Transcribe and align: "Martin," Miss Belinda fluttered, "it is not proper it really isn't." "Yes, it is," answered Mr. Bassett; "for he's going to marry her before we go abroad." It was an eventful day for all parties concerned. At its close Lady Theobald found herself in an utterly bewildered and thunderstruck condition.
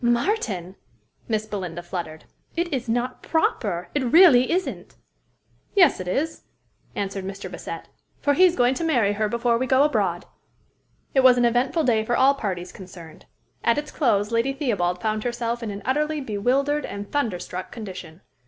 "Martin," 0.03 0.75
Miss 1.27 1.45
Belinda 1.45 1.83
fluttered, 1.83 2.25
"it 2.55 2.73
is 2.73 2.89
not 2.89 3.21
proper 3.21 3.87
it 3.93 4.03
really 4.03 4.49
isn't." 4.51 4.95
"Yes, 5.75 5.99
it 5.99 6.07
is," 6.07 6.41
answered 6.95 7.23
Mr. 7.23 7.51
Bassett; 7.51 7.87
"for 8.19 8.33
he's 8.33 8.55
going 8.55 8.73
to 8.73 8.83
marry 8.83 9.13
her 9.13 9.29
before 9.29 9.59
we 9.59 9.67
go 9.67 9.83
abroad." 9.83 10.25
It 11.13 11.19
was 11.23 11.37
an 11.37 11.45
eventful 11.45 11.83
day 11.83 12.03
for 12.03 12.17
all 12.17 12.33
parties 12.33 12.71
concerned. 12.71 13.27
At 13.63 13.77
its 13.77 13.91
close 13.91 14.31
Lady 14.31 14.53
Theobald 14.53 14.99
found 15.03 15.23
herself 15.23 15.61
in 15.61 15.69
an 15.69 15.83
utterly 15.85 16.19
bewildered 16.19 16.83
and 16.83 17.11
thunderstruck 17.11 17.71
condition. 17.71 18.21